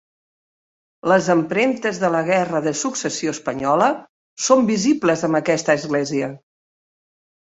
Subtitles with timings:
[1.09, 3.89] Les empremtes de la Guerra de Successió espanyola
[4.45, 6.31] són visibles en aquesta església.